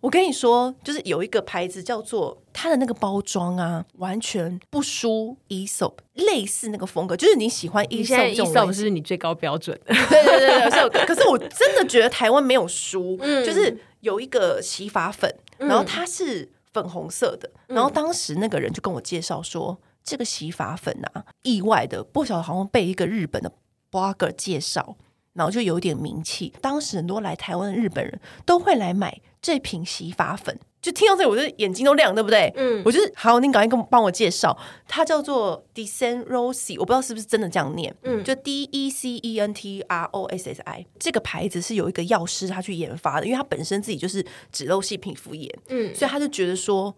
[0.00, 9.80] 我跟你说，就是有一个牌子叫做它的那个包装啊，完全不输 Aesop，类似那个风格，就是你喜欢 Aesop 这种，Aesop 是你最高标准。
[9.86, 23.50] 对对对对，可是我真的觉得台湾没有输，嗯、就是有一个洗发粉，然后它是粉红色的，嗯、然后当时那个人就跟我介绍说，这个洗发粉啊，意外的不晓得好像被一个日本的。
[23.90, 24.96] blogger 介绍，
[25.34, 26.52] 然后就有点名气。
[26.60, 32.52] 当时很多来台湾的日本人都会来买这瓶洗发粉，就听到这里，我就眼睛都亮，对不对？
[32.56, 34.56] 嗯，我就是好，你赶快跟帮我介绍，
[34.88, 40.86] 它叫做 Decent Rossi，我不知道是不是真的这样念，嗯，就 D E C E N T R O S S I。
[40.98, 46.94] 这个牌子是有一个药师他去研发的，因为他本身自己就是脂漏性皮肤炎，嗯，所以他就觉得说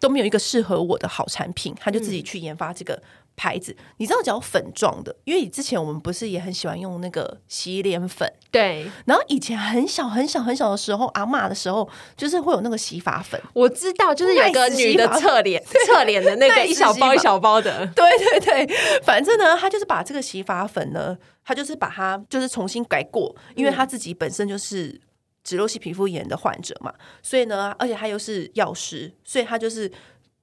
[0.00, 3.00] 都没有一个适合我的好产品，他就自己去研发这个。
[3.36, 8.90] 嗯牌子，你知道叫粉状的，因为之前我们不是也很喜欢用那个洗脸粉，对。
[9.04, 18.76] 然后以前很小很小很小的时候，阿嬷的时候，就是会有那个洗发粉，我知道，就是有个女的侧脸 侧脸的那个一小包一小包的，对对对。
[19.02, 24.98] 反正呢，她就是把这个洗发粉呢，她就是把它就是重新改过，因为她自己本身就是
[25.44, 26.90] 脂漏性皮肤炎的患者嘛，
[27.22, 29.92] 所以呢，而且他又是药师，所以他就是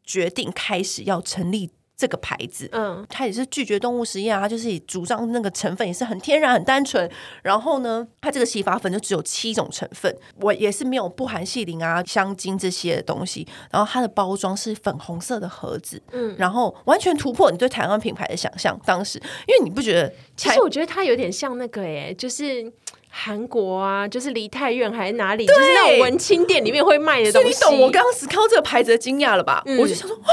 [0.03, 1.71] 决定开始要成立。
[2.03, 7.09] 这个牌子，嗯，它也是拒绝动物实验啊，它就是主张那个成分也是很天然、很单纯。
[7.41, 13.47] 然后呢，它这个洗发粉就只有七种成分，我也是没有不含细磷啊、香精这些东西。
[13.71, 18.77] 然后它的包装是粉红色的盒子，嗯，然后完全突破你对台湾品牌的想象。
[18.85, 20.13] 当时，因为你不觉得？
[20.35, 22.69] 其实我觉得它有点像那个，哎，就是
[23.07, 27.47] 韩国啊，就是梨泰院还是哪里，就是那种文青店里面会卖的东西。
[27.47, 29.63] 你懂我刚刚是靠这个牌子的惊讶了吧？
[29.65, 30.25] 嗯、我就想说，哇！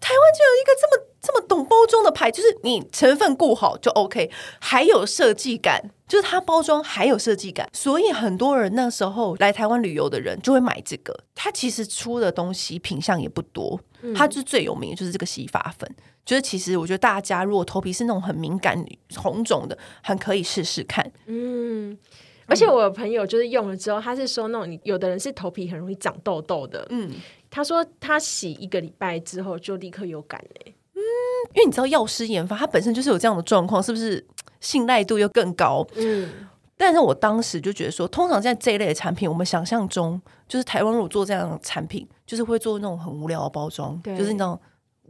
[0.00, 11.14] 台湾就有一个这么这么懂包装的牌，就是你成分顾好就 OK，还有设计感，就是它包装还有设计感，所以很多人那时候来台湾旅游的人就会买这个。
[11.34, 13.78] 它其实出的东西品相也不多，
[14.16, 15.94] 它就是最有名的就是这个洗发粉。
[16.24, 18.82] 就是其实我觉得大家如果头皮是那种很敏感
[19.16, 21.12] 红肿的，很可以试试看。
[21.26, 21.98] 嗯。
[22.46, 27.10] 而且我有朋友就是用了之后，他是说那种有的人是头皮很容易长痘痘的，嗯，
[27.50, 30.74] 他说他洗一个礼拜之后就立刻有感嘞。
[30.98, 34.24] 嗯，因为你知道药师研发，它本身就是有这样的状况，是不是
[34.60, 35.86] 信赖度又更高？
[35.94, 36.28] 嗯，
[36.76, 44.60] 但是我当时就觉得说，通常在这一类的产品，我们想象中就是台湾如果做这样的产品，就是会做那种很无聊的包装，就是那种。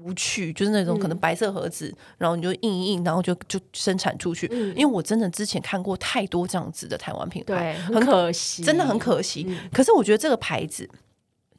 [0.00, 4.48] 无趣，就是那种可能白色盒子，嗯、然后你就印一印，然后就就生产出去。
[4.52, 9.44] 嗯、因为我真的之前看过太多这样子的台湾品牌，很可惜，真的很可惜。
[9.48, 10.88] 嗯、可是我觉得这个牌子，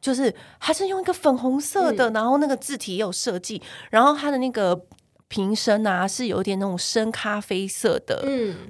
[0.01, 4.79] 就是它是用一个粉红色的，嗯、然后那个字体也有设计，然后它的那个
[5.27, 8.23] 瓶身啊是有点那种深咖啡色的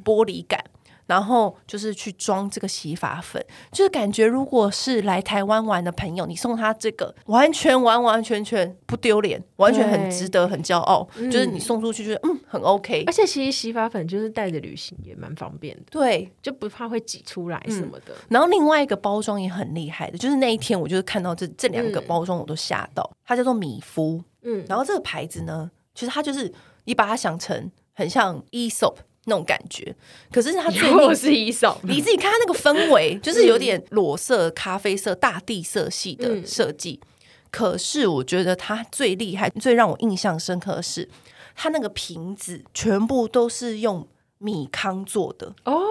[0.04, 0.60] 玻璃感。
[0.66, 0.79] 嗯
[1.10, 11.08] 然后就是去装这个洗发粉，就是感觉如果是来台湾玩的朋友，你送他这个，完全完完全全不丢脸，完全很值得，很骄傲。
[11.16, 11.32] 对。
[11.32, 13.06] 就是你送出去，就是嗯很 OK。
[13.08, 18.14] 而且其实洗发粉就是带着旅行也蛮方便的，对，就不怕会挤出来什么的。
[18.14, 29.96] 嗯、然后另外一个包装也很厉害的，就是那一天我就是看到这这两个包装我都吓到，嗯、它叫做米夫，嗯，然后这个牌子呢，其实它就是你把它想成很像 Aesop 那种感觉，
[30.32, 37.00] 可是它最后是一手，你自己看它那个氛围， 就是有点裸色、咖啡色、大地色系的设计。
[37.04, 37.08] 嗯、
[37.52, 41.08] 可是我觉得它最厉害、最让我印象深刻的是，
[41.56, 44.08] 它那个瓶子全部都是用
[44.40, 45.82] 米糠做的哦。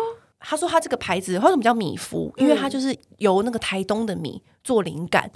[0.41, 2.33] 他说他这个牌子为什么叫米夫？
[2.37, 5.29] 因为它就是由那个台东的米做灵感。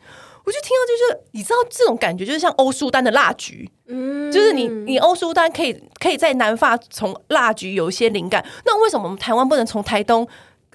[0.44, 10.26] 我就听到就是，你知道这种感觉，就是像欧舒丹的蜡菊，嗯，就是你你欧舒丹可以可以在南法从蜡菊有一些灵感，那为什么我们台湾不能从台东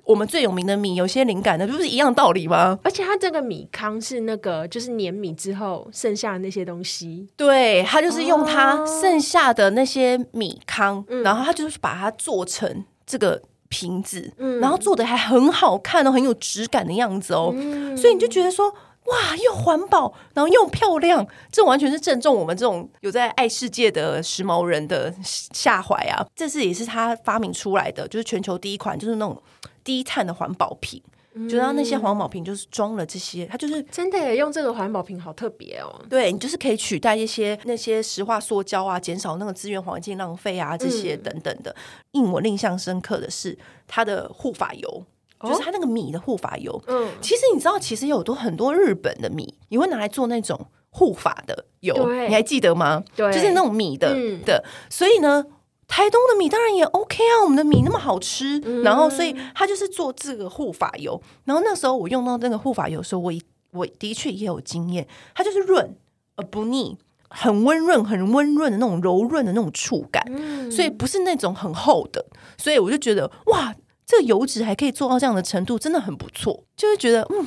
[0.05, 1.67] 我们最有名的米有些灵感呢？
[1.67, 2.79] 不是一样道理吗？
[2.81, 18.73] 而且它这个米糠是那个就是碾米之后剩下的那些东西，对，它就是用它剩下的那些米糠，哦、然后它就是把它做成这个瓶子，嗯、然后做的还很好看哦，很有质感的样子哦，嗯、所以你就觉得说。
[19.07, 26.25] 哇，又环保，然后又漂亮，这完全是正中我们这种有在爱世界的时髦人的下怀啊！
[26.35, 29.41] 这是也是他发明出来的，就是全球第一款，就是那种
[29.83, 31.01] 低碳的环保瓶。
[31.47, 36.03] 就让那些环保瓶就是装了这些，它就是真的用这个环保瓶好特别哦。
[36.09, 41.75] 对，你就是可以取代一些那些石化塑胶啊，减少那个资源环境浪费啊，这些等等的。
[42.13, 43.55] 令、嗯、我印象深刻的是
[43.87, 45.03] 它的护发油。
[45.41, 51.93] 就是它那个米的护发油，嗯，其实你知道，其实有多很多日本的米，你会拿来做那种护发的油，
[52.27, 53.03] 你还记得吗？
[53.15, 54.63] 对，就是那种米的、嗯、的。
[54.89, 55.45] 所以呢，
[55.87, 61.21] 台东的米当然也 OK 啊，我们的米那么好吃，嗯、然后所以它就是做这个护发油。
[61.45, 63.31] 然后那时候我用到那个护发油的时候，我
[63.73, 65.95] 我的确也有经验，它就是润
[66.35, 66.97] 而不腻，
[67.29, 72.25] 很温润、很温润的那种柔润的那种触感，嗯、所以不是那种很厚的。
[72.57, 73.75] 所以我就觉得哇。
[74.07, 76.63] 这个油脂还可以做到这样的程度，真的很不错。
[76.77, 77.45] 就会觉得，嗯，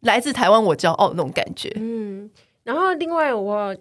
[0.00, 1.72] 来自台湾我骄傲那种感觉。
[1.76, 2.30] 嗯，
[2.62, 3.74] 然后另外我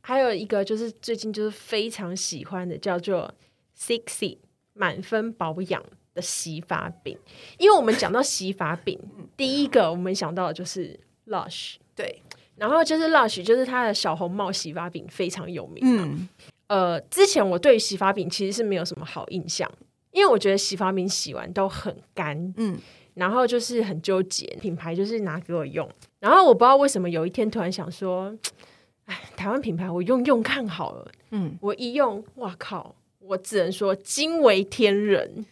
[0.00, 3.34] 还有一个就是最近就是非常喜欢的，叫做
[3.76, 4.38] Sixy
[4.72, 5.82] 满分保养
[6.14, 7.18] 的洗发饼。
[7.58, 8.96] 因为我们讲到洗发饼，
[9.36, 12.22] 第一个我们想到的就是 Lush，对，
[12.54, 15.82] 然后就是 Lush，就是它的小红帽洗发饼非常有名。
[15.82, 16.28] 嗯，
[16.68, 19.68] 呃，之前我对洗发饼其实是没有什么好印象。
[20.14, 22.78] 因为我觉得洗发品洗完都很干，嗯，
[23.14, 25.86] 然后就是很纠结，品牌就是拿给我用，
[26.20, 28.32] 然后我不知道为什么有一天突然想说，
[29.06, 35.44] 哎，台湾品牌我用用看好了，嗯，我一用，哇靠，我只能说惊为天人。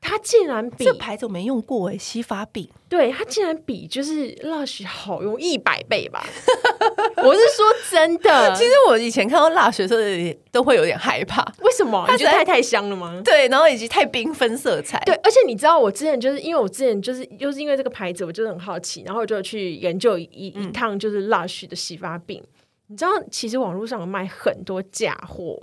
[0.00, 6.24] 它竟然比这牌子我没用过哎，洗发饼，对，它竟然比就是 Lush 好用一百倍吧？
[7.22, 12.06] 我是说真的，其实我以前看到 Lush 的时候都会有点害怕，为什么？
[12.10, 13.20] 你觉得太太香了吗？
[13.24, 22.48] 对，然后以及太缤纷色彩，对，而且你知道我之前就是因为我之前就是就是因为这个牌子，我就很好奇，然后我就去研究一一趟就是 Lush 的洗发饼，嗯、
[22.86, 25.58] 你知道其实网络上有卖很多假货。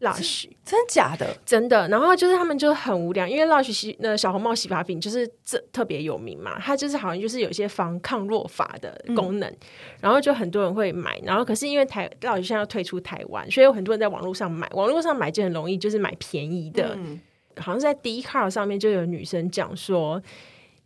[0.00, 1.36] Lush 真假的？
[1.44, 1.88] 真的。
[1.88, 9.58] 然后就是他们就很无聊，因为 Lush 洗那小红帽洗发品就是这特别有名嘛，它就是好像就是有一些防抗弱发的功能，嗯、
[10.00, 11.18] 然后就很多人会买。
[11.24, 14.68] 然后可是因为台 Lush 现在要退出台湾，所以有很多人在网络上买。
[14.74, 16.94] 网络上买就很容易，就是买便宜的。
[16.96, 17.20] 嗯、
[17.56, 20.22] 好像是在 Dcard 上面就有女生讲说，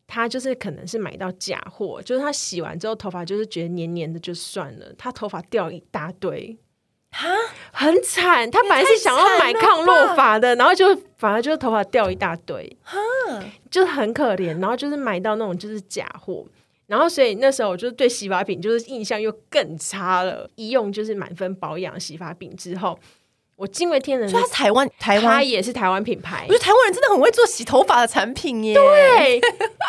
[0.06, 6.56] 她就是可能是买到假货，就是她洗完之后头发就是觉得黏黏的就算了，她头发掉一大堆。
[7.12, 7.28] 哈，
[7.70, 8.50] 很惨。
[8.50, 12.98] 他本来是想要买抗落发的，然后就反而就是头发掉一大堆，哈，
[13.70, 14.58] 就很可怜。
[14.60, 16.44] 然后就是买到那种就是假货，
[16.86, 20.48] 然后所以那时候我就对洗发品就是印象又更差了。
[20.56, 22.98] 一用就是满分保养洗发品之后，
[23.56, 26.46] 我惊为天人，所以它是台湾，台湾它也是台湾品牌。
[26.48, 28.74] 我觉得台湾人真的很会做洗头发的产品耶。
[28.74, 29.38] 对，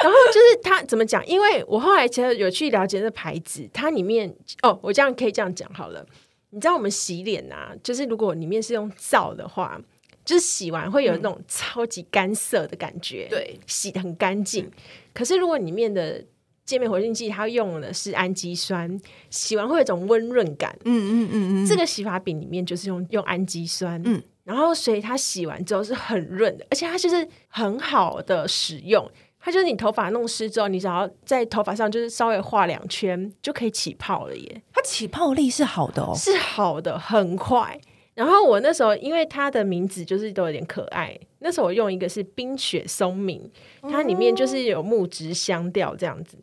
[0.03, 1.25] 然后就是他怎么讲？
[1.25, 6.05] 因为我后来其实有去了解这牌子，它里面哦，我这样可以这样讲好了。
[6.53, 9.81] 你知道我们洗脸啊，就是如果里面是用皂的话，
[10.23, 14.69] 就是洗完会有那种超级干涩的感觉，对、嗯，洗得很干净。
[15.13, 16.23] 可是如果里面的
[16.63, 20.77] 界面活性剂它用的是氨基酸，洗完会有一种温润感。
[20.85, 29.09] 嗯嗯嗯嗯，这个洗发饼里面就是用用氨基酸，嗯，然后所以它洗完之后是很润的，而且它就是很好的使用。
[29.45, 34.61] 它就是你头发弄湿之后，你只要在头发上就是稍微画两圈就可以起泡了耶。
[34.71, 37.77] 它起泡力是好的哦，是好的，很快。
[38.13, 43.51] 然后我那时候因为它的名字就是都有点可爱，那时候我用一个是冰雪松明，
[43.81, 46.37] 它里面就是有木质香调这样子。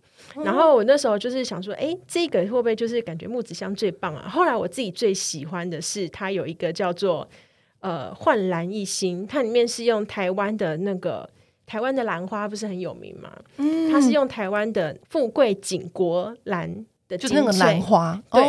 [0.45, 4.29] 然后我那时候就是想说，哎，这个会不会就是感觉木质香最棒啊？
[4.29, 7.27] 后来我自己最喜欢的是它有一个叫做
[7.79, 11.27] 呃焕然一新，它里面是用台湾的那个。
[11.71, 13.31] 台湾的兰花不是很有名吗？
[13.59, 16.69] 嗯，它是用台湾的富贵锦国兰
[17.07, 18.21] 的，就是那个兰花。
[18.33, 18.43] 对，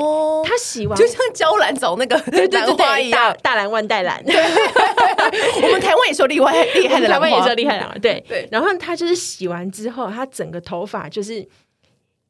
[0.43, 2.17] 它洗完就像娇兰找那个
[2.49, 4.19] 兰花一样，大兰万代兰。
[4.25, 7.99] 我们台湾也说厉害厉害的兰花，台湾也说厉害的。
[7.99, 8.49] 对对。
[8.51, 11.47] 然后它就是洗完之后，它整个头发就是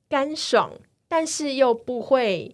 [0.10, 0.70] 干爽，
[1.08, 2.54] 但是又不会。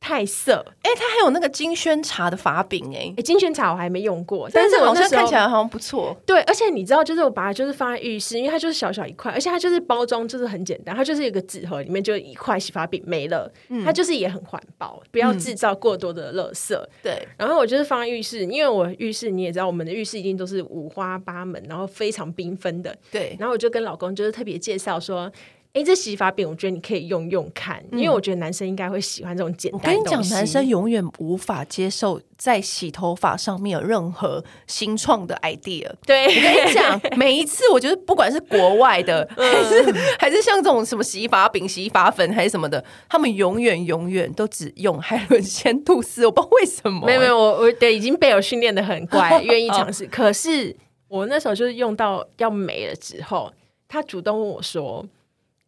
[0.00, 6.16] 太色，哎、欸，它还有那个金萱茶的法饼，哎，哎，金萱茶我还没用过，但是好像看起来好像不错。
[6.24, 16.74] 对，而且你知道，就是我把它就是放在浴室，因为它就是小小一块，而且它就是包装就是很简单，它就是一个纸盒，里面就一块洗发饼没了，嗯、它就是也很环保，不要制造过多的垃圾。
[16.74, 22.96] 嗯、对，然后我就是放在浴室，因为我浴室你也知道，我们的浴室一定都是五花八门，然后非常缤纷的。
[23.10, 25.30] 对，然后我就跟老公就是特别介绍说。
[25.74, 29.80] 哎，这洗发饼我觉得你可以用用看，嗯、因为我觉得男生应该会喜欢这种简单。
[29.80, 35.88] 我跟你讲，男生永远无法接受在洗头发上面有任何新创的 idea。
[36.04, 47.06] 对，我跟你讲， 每一次我觉得不管是国外的，嗯、还是还是像这种什么洗发饼、洗发粉还是什么的，他们永远永远都只用海伦仙度丝，我不知道为什么。
[47.06, 50.06] 没有没有，我我对已经被我训练的很乖， 愿意尝试。
[50.06, 50.74] 可是
[51.06, 53.52] 我那时候就是用到要没了之后，
[53.86, 55.06] 他主动问我说。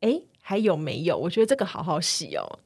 [0.01, 1.17] 哎，还有没有？
[1.17, 2.59] 我觉得这个好好洗哦，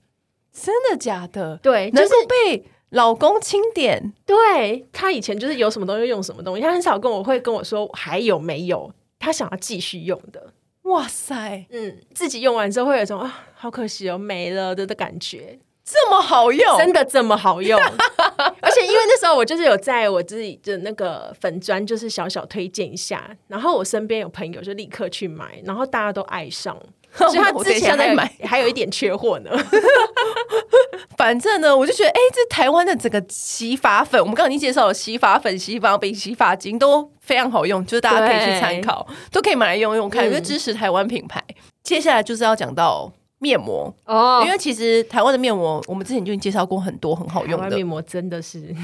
[0.53, 1.57] 真的假的？
[1.63, 4.13] 对，就是被老公清点。
[4.25, 10.53] 对，他以前就是有什么东西用什么东西，他很少跟我会跟我说还有没有，他想要继续用的。
[10.83, 15.59] 哇塞，嗯，自己用完之后会有一种啊，好可惜哦，没了的的感觉。
[15.85, 17.79] 这么好用，真的这么好用？
[18.63, 26.75] 而且因为那时候我就是有在我自己的那个粉砖，就是小小推荐一下，然后我身边有朋友就立刻去买，然后大家都爱上。
[27.31, 29.51] 所以他之前在买， 还有一点缺货呢。
[31.17, 41.43] 反正呢，我就觉得，哎、欸，这台湾的整个洗发粉，我们刚刚已经介绍了洗发粉、洗发饼、洗发精都非常好用，就是大家可以去参考，都可以买来用用看，因为支持台湾品牌。
[41.49, 43.95] 嗯、接下来就是要讲到面膜。
[44.07, 47.77] 哦，因为其实台湾的面膜，我们之前就已经介绍过很多很好用的。
[47.77, 48.75] 面膜，真的是。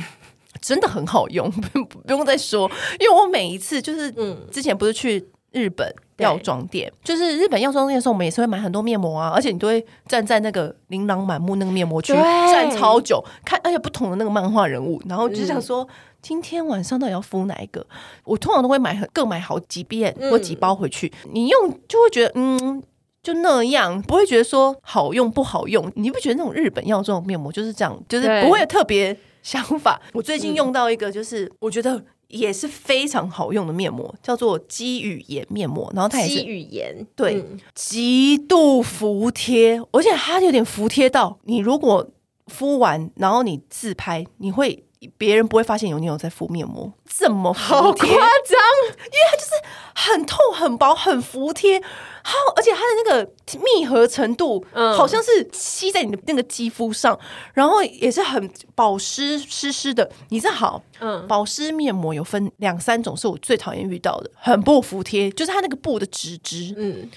[0.60, 2.70] 真的很好用，不用再说。
[2.98, 5.94] 因为我每一次就是，嗯，之前不是去日本。
[6.20, 15.88] 药妆店就是日本药妆店的时候，我们也是会买很多面膜啊，而且你都会站在那个琳琅满目那个面膜区站超久，看而且不同的那个漫画人物，然后就想说、嗯、
[16.20, 17.86] 今天晚上到底要敷哪一个？
[18.24, 22.82] 我通常都会买各买好几遍或几包回去，嗯、你用就会觉得嗯
[23.22, 25.90] 就那样，不会觉得说好用不好用。
[25.94, 29.98] 你不觉得那种日本药妆面膜就是这样，就是不会有特别想法？
[30.12, 32.04] 我最近用到一个，就是我觉得。
[32.30, 42.08] 也是非常好用的面膜，叫做肌语颜面膜，然后它也是肌语颜，对，嗯、极度服帖，而且它有点服帖到你如果
[42.46, 44.84] 敷完，然后你自拍，你会
[45.18, 49.50] 别人不会发现有你有在敷面膜，这么，好夸张，因为它就是
[49.94, 51.82] 很透、很薄、很服帖。
[52.22, 57.18] 好，而且它的那个密合程度，嗯，好像是吸在你的那个肌肤上，
[57.54, 60.10] 然后也是很保湿湿湿的。
[60.28, 67.10] 你这好，嗯，保湿面膜有分两三种，是我最讨厌遇到的，很不服帖，就是它那个布的纸质，嗯，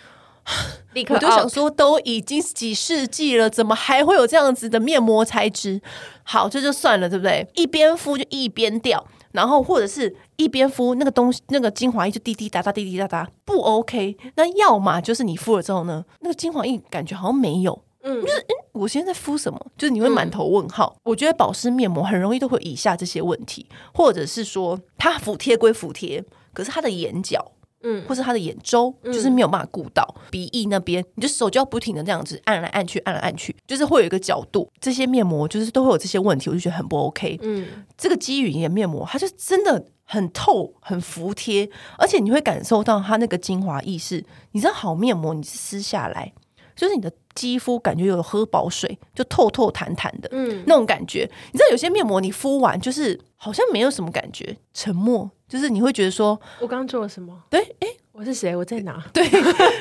[0.93, 5.81] 立刻我就想说，都已经几世纪了，怎么还会有这样子的面膜材质？
[6.23, 7.45] 好，这就算了，对不对？
[7.55, 9.05] 一边敷就一边掉。
[9.33, 14.15] 然后或者是一边敷那个东西，那个精华液就滴滴答答滴滴答答不 OK。
[14.35, 19.59] 那要么就是你敷了之后呢，那个精华液感觉好像没有，嗯，就是嗯，我现在在敷什么？
[19.77, 20.93] 就是你会满头问号。
[20.97, 27.51] 嗯、我觉得保湿面膜很容易都会以下这些问题，或者是说它服帖归服帖，可是它的眼角
[27.83, 34.69] 嗯，或是他的眼周，就是没有办法顾到、嗯、鼻翼那边，你就手就要不停的这样子按来按去，按来按去，就是会有一个角度。
[34.81, 37.37] 这些面膜就是都会有这些问题，我就觉得很不 OK。
[37.43, 37.67] 嗯，
[37.97, 44.23] 这个肌语言面膜，它就真的很透、很服帖，而且你会感受到它那个精华意识。
[44.51, 46.33] 你知道好面膜，你是撕下来，
[46.75, 47.11] 就是你的。
[47.35, 51.29] 肌肤感觉有喝饱水，就透透弹弹的，嗯，那种感觉。
[51.51, 57.35] 你知道有些面膜你敷完就是好像没有什么感觉，沉默，就是你会觉得说，我刚刚做了什么？
[57.49, 58.55] 对，哎、欸，我是谁？
[58.55, 59.03] 我在哪？
[59.13, 59.27] 对，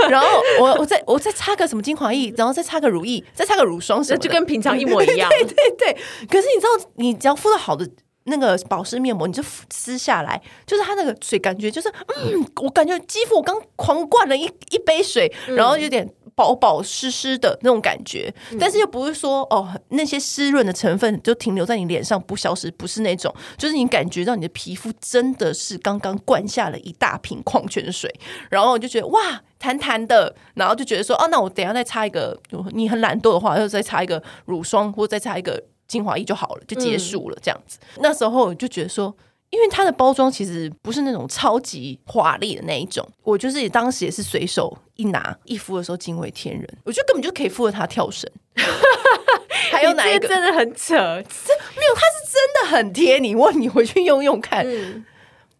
[0.09, 0.27] 然后
[0.61, 5.29] 我我再我再擦个什么精华液，然后再擦个乳液，再擦个乳霜什么，就跟平常一模一样。
[5.33, 5.93] 对对对。
[6.29, 7.89] 可是你知道，你只要敷到好的
[8.25, 16.09] 那个保湿面膜，你就撕下来，就是它那个水感觉就是，嗯，我感觉肌肤我刚狂灌了一一杯水，然后有点。
[16.43, 28.13] 饱饱湿湿的那种感觉，但是又不是说哦，那些湿润的成分就停留在你脸上不消失，不是那种，就是你感觉到你的皮肤真的是刚刚灌下了一大瓶矿泉水，
[28.51, 32.37] 然后就觉得哇，弹弹的，然后就觉得说哦，那我等一下再擦一个，
[32.73, 37.79] 你很懒惰的话，就再擦一个乳霜或者再擦一个精华液就好了，就结束了这样子。
[37.95, 39.15] 嗯、那时候我就觉得说。
[39.53, 48.29] 因为它的包装其实不是那种超级华丽的那一种，我就是当时也是随手一拿一敷的时候惊为天人，我觉得根本就可以敷着它跳绳。
[49.71, 50.95] 还有哪一个真的很扯？
[50.97, 53.19] 这没有，它是真的很贴。
[53.19, 54.67] 你问你回去用用看。
[54.67, 55.05] 嗯、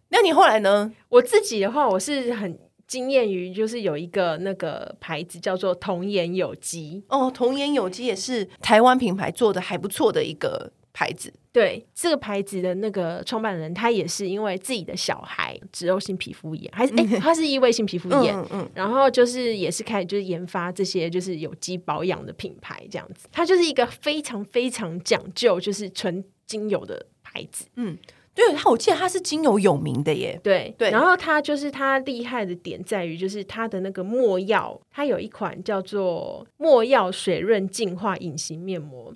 [0.09, 0.91] 那你后来呢？
[1.09, 11.33] 我自己的话，我是很惊艳于就是有一个那个牌子叫做童颜有机哦，童颜有机也是台湾品牌做的还不错的一个牌子。
[11.51, 23.27] 对这个牌子的那个创办人，他也是因为自己的小孩脂漏性皮肤炎，还是哎，他是异位性皮肤炎，嗯嗯，然后就是也是开始就是研发这些就是有机保养的品牌这样子。
[23.31, 27.95] 他就是一个非常非常讲究就是纯精油的牌子，嗯，
[28.33, 30.89] 对，他我记得他是精油有名的耶，对对。
[30.89, 39.13] 然后他就是他厉害的点在于就是他的那个墨药，他有一款叫做墨药水润净化隐形面膜。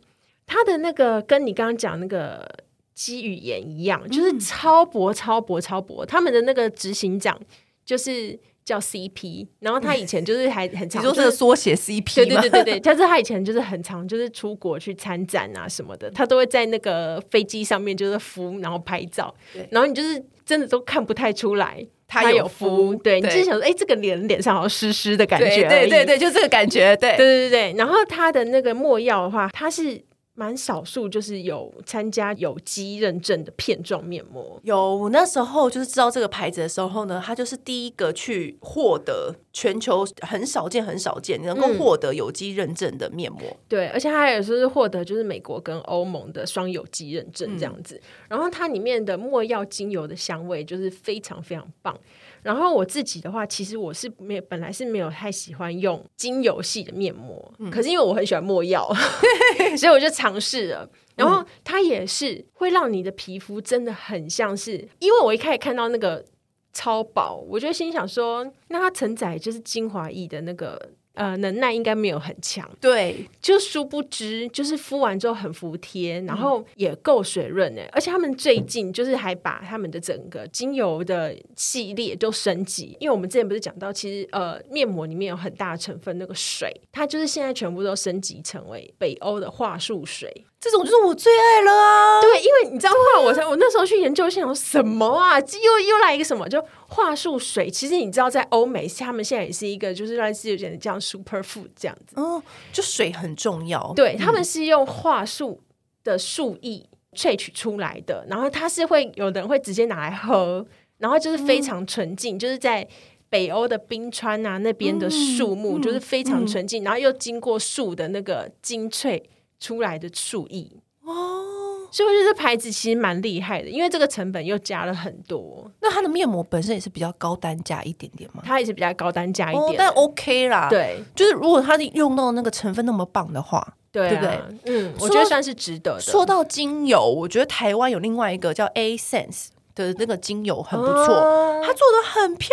[0.48, 2.50] 它的那个跟你刚刚讲那个
[2.96, 6.04] 肌语言一样，就是超薄、超薄、超薄。
[6.06, 7.40] 他们的那个执行长
[7.86, 12.80] 就是叫 CP，然后他以前就是还很 常，就是缩写 CP，对对对对对。
[12.80, 19.34] 但是 他以前就是很常，就是出国去参展啊什么的，他都会在那个飞机上面就是敷，然后拍照，
[19.70, 22.96] 然后你就是真的都看不太出来他有敷。
[22.96, 27.74] 对，你就是想说，哎，这个脸脸上好像湿湿的感觉，对对对，就这个感觉，对对对对。
[27.78, 30.02] 然后他的那个墨药的话，它是。
[30.40, 34.60] 蛮少数，就是有参加有机认证的片状面膜。
[34.62, 43.42] 有，我那时候就是知道这个牌子的时候呢，它就是第一个去获得全球很少见、很少见能够获得有机认证的面膜。
[43.50, 47.96] 嗯、对，而且它也是获得就是美国跟欧盟的双有机认证这样子。
[47.96, 52.00] 嗯、然后它里面的墨药精油的香味就是非常非常棒。
[52.48, 58.90] 然后我自己的话，其实我是没有，本来是没有太喜欢用精油系的面膜，嗯、可是因为我很喜欢抹药，
[59.78, 60.90] 所以我就尝试了。
[61.18, 66.24] 然后它也是会让你的皮肤真的很像是，因为我一开始看到那个
[66.72, 70.92] 超薄，我就心想说，那它承载就是精华液的那个。
[71.18, 90.46] 呃，能耐应该没有很强，对，就殊不知，就是敷完之后很服帖，然后也够水润诶，而且他们最近就是还把他们的整个精油的系列都升级，因为我们之前不是讲到，其实呃面膜里面有很大的成分那个水，它就是现在全部都升级成为北欧的桦树水。
[90.60, 92.20] 这种就是我最爱了啊！
[92.20, 95.40] 对，因为你知道话，我才我那时候去研究，心想什么啊？
[95.40, 96.50] 又又来一个什么？
[96.50, 97.70] 就桦树水。
[97.70, 102.20] 其实你知道，在欧美，他们现在也是一个，就是让自己有点这样 super food 这样子。
[102.20, 102.42] 哦，
[102.74, 103.94] 就水很重要。
[103.96, 105.62] 对，他们是用桦树
[106.04, 110.66] 的树液萃取出来的，然后它是会有的人会直接拿来喝，
[110.98, 112.86] 然后就是非常纯净，嗯、就是在
[113.30, 119.24] 北欧的冰川啊那边的树木，就是非常纯净，然后又经过树的那个精粹。
[119.60, 120.70] 出来的树液
[121.04, 125.70] 哦，所以我觉得这牌子其实蛮厉害的，因为这个成本又加了很多。
[125.82, 128.44] 那它的面膜本身也是比较高单价一点点嘛？
[128.46, 130.68] 它也是比较高单价一点，哦，但 OK 啦。
[130.70, 134.40] 对，就是如果它用到那个成分那么棒的话，对，啊，对不对？
[134.66, 136.02] 嗯，我觉得算是值得的。
[136.02, 142.50] 说到精油，我觉得台湾有另外一个叫 A Sense 的那个精油很不错，哦，它做的很漂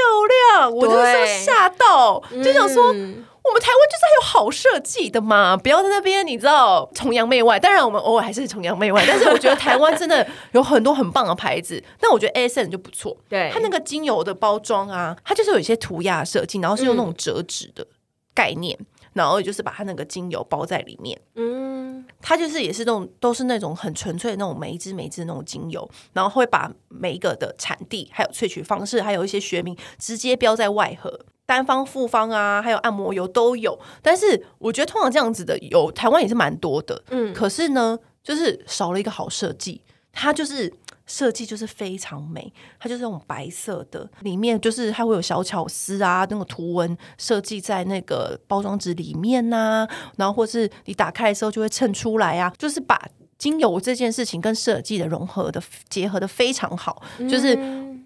[0.55, 2.92] 亮，我那时候吓到，就想说。
[2.94, 7.61] 嗯我们台湾就是还有好设计的嘛，不要在那边你知道崇洋媚外。
[7.61, 11.82] 当然，我们偶尔还是崇洋媚外，但是我觉得台湾真的有很多很棒的牌子。
[12.01, 17.86] 那我觉得 Essence 就不错，对它那个精油的包装啊，它就是有一些涂鸦设计，然后是用那种折纸的
[18.32, 21.20] 概念，嗯、然后就是把它那个精油包在里面。
[21.34, 33.78] 嗯，它就是也是那种都是那种很纯粹的那种每一支每一支那种精油，然后会把每一个的产地、还有萃取方式，还有一些学名直接标在外盒，单方、复方啊，还有按摩油都有。
[34.03, 39.82] 但是我觉得通常这样子的有，台湾也是蛮多的，嗯，可是呢，就是少了一个好设计，
[40.12, 40.72] 它就是。
[41.07, 52.99] 设计就是非常美，它就是那种白色的，里面就是它会有小巧思啊，那个图文设计在那个包装纸里面呐、啊，然后或是你打开的时候就会衬出来啊，就是把
[53.36, 57.55] 精油这件事情跟设计的融合的结合的非常好，嗯、就是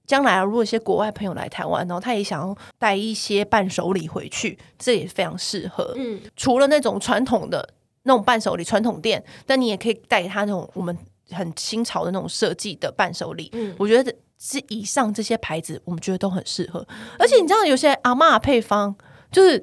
[0.08, 5.94] 将来啊，如果一些国外朋友来台湾，然后他也想要带一些伴手礼回去，这也非常适合。
[5.96, 10.98] 嗯，除了那种传统的那种伴手礼传统店，但你也可以带他那种我们。
[11.30, 16.82] 很新潮的那种设计的伴手礼，嗯，我觉得是以上这些牌子，我们觉得都很适合。
[17.18, 18.96] 而且你知道，有些阿妈配方
[19.30, 19.62] 就是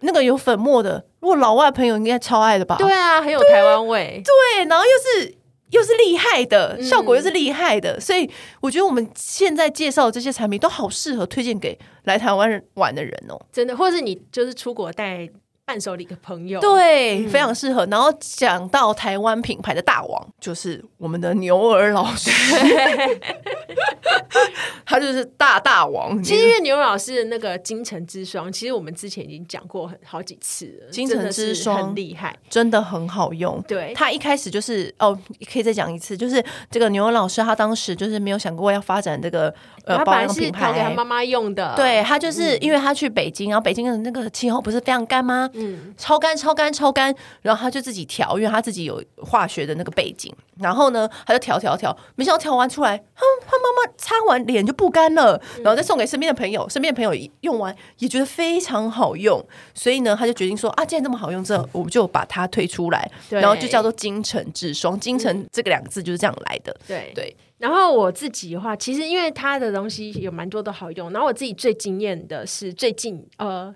[0.00, 2.74] 那个有粉末的，如果老外朋友应该超爱的吧？
[2.78, 4.64] 对啊，很有台湾味对。
[4.64, 5.38] 对，然后又是
[5.70, 13.40] 又是厉害的，效果又是厉害的，嗯，所以我觉得我们现在介绍的这些产品都好适合推荐给来台湾玩的人哦。
[13.52, 15.28] 真的，或者是你就是出国带。
[15.66, 17.86] 伴手礼的朋友，对，嗯、非常适合。
[17.86, 22.30] 然后讲到台湾品牌的大王，就是我们的牛儿老师，
[24.84, 26.22] 他就是大大王。
[26.22, 30.90] 其实因为牛儿老师的那个京城之霜，其实我们之前已经讲过很好几次了。
[30.90, 33.62] 精诚之霜很厉害，真的很好用。
[33.66, 35.18] 对，他一开始就是哦，
[35.50, 39.52] 可以再讲一次，就是这个牛儿老师，他当时就是没有想过要发展这个
[39.86, 41.72] 呃保养品牌，给他妈妈用的。
[41.74, 45.50] 对，他就是因为他去北京，然后北京的那个气候不是非常干吗？
[45.54, 59.44] 嗯，超干超干超干，然后他就自己调，因为他自己有化学的那个背景，然后呢，他就调调调，没想到调完出来，他他妈妈擦完脸就不干了，然后再送给身边的朋友，身边的朋友用完也觉得非常好用，
[59.74, 67.36] 所以呢，他就决定说啊，既然这么好用，这我们就把它推出来，然后就叫做精诚之霜，金城这个两个字就是这样来的，对对。
[67.58, 73.72] 然后我自己的话，其实因为它的东西有蛮多都好用，然后我自己最惊艳的是最近呃。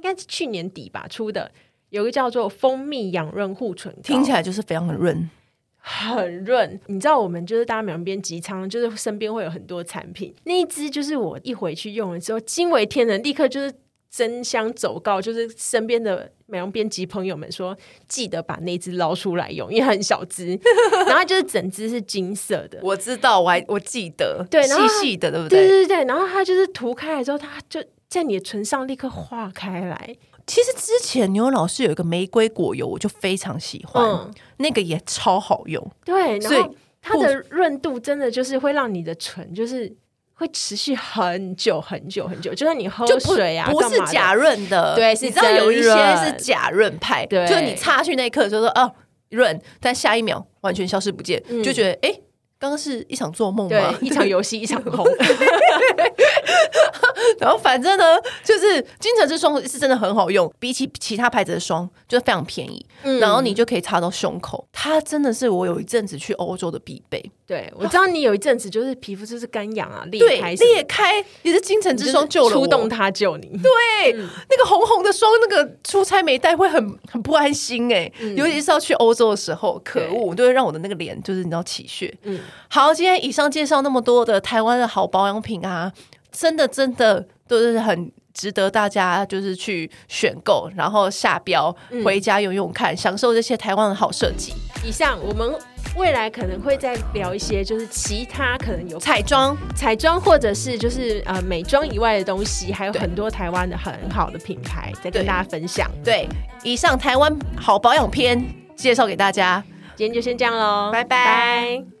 [0.00, 1.52] 应该是去年底吧出的，
[1.90, 5.28] 有个叫做蜂蜜养润护唇膏，听起来就是非常的润，
[5.76, 6.80] 很润。
[6.86, 13.70] 你知道我们就是大家美容编辑仓，就是身边会有很多产品，那一支就是我一回去用了之后惊为天人，立刻就是
[14.10, 17.76] 争相走告，就是身边的美容编辑朋友们说，
[18.08, 20.58] 记得把那支捞出来用，因为很小支，
[21.06, 25.66] 然后就是整支是金色的，我知道，我还我记得，对，细细的，对不对？
[25.66, 27.84] 对对对，然后它就是涂开来之后，它就。
[28.10, 30.16] 在你的唇上立刻化开来。
[30.46, 35.90] 其实之前牛老师有一个玫瑰果油，我就非常喜欢，嗯、那个也超好用。
[36.04, 39.94] 对，然后它的润度真的就是会让你的唇就是
[40.34, 44.96] 会持续很久很久很久，就算你喝水啊，不是假润的。
[44.96, 48.92] 对，你知道有一些是假润派，对，就是你擦去那一刻就说哦
[49.28, 52.08] 润，但下一秒完全消失不见，嗯、就觉得哎。
[52.10, 52.22] 诶
[52.60, 53.94] 刚刚是一场做梦吗？
[53.98, 55.02] 对，一场游戏，一场空。
[57.40, 58.04] 然后反正呢，
[58.44, 62.84] 就是金城之霜是真的很好用，比起其他牌子的霜，就非常便宜。
[63.02, 67.30] 嗯，然后你就可以擦到胸口，它真的是我有一阵子去欧洲的必备。
[67.46, 73.48] 对，我知道你有一阵子就是皮肤就是干痒啊，裂开裂开，也是金城之霜救了我，出动它救你。
[73.58, 82.14] 对，嗯、那个红红的霜，那个出差没带会很很不安心哎、欸，嗯、尤其是要去欧洲的时候，可恶，就会让我的那个脸就是你知道起屑。
[82.22, 82.38] 嗯。
[82.68, 85.90] 好，今天以上介绍那么多的台湾的好保养品啊，
[86.32, 91.74] 真的真的都是很值得大家就是去选购，然后下标
[92.04, 94.54] 回家用用看，嗯、享受这些台湾的好设计。
[94.84, 95.52] 以上我们
[95.96, 105.90] 未来可能会再聊一些，就是其他可能有彩妆、彩妆或者是就是呃美妆以外的东西，还有很多台湾的很好的品牌在跟大家分享。
[106.04, 106.26] 对，
[106.62, 108.42] 以上台湾好保养篇
[108.76, 109.62] 介绍给大家，
[109.96, 111.04] 今天就先这样喽，拜。
[111.04, 111.99] 拜。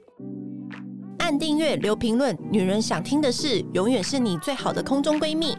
[1.30, 5.56] 按订阅，留评论，女人想听的事，永远是你最好的空中闺蜜。